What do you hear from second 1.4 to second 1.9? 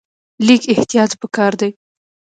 دی.